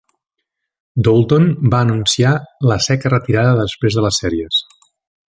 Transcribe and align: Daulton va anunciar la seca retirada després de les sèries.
Daulton 1.07 1.45
va 1.73 1.81
anunciar 1.87 2.31
la 2.71 2.79
seca 2.89 3.13
retirada 3.17 3.53
després 3.63 3.99
de 3.99 4.07
les 4.09 4.23
sèries. 4.25 4.65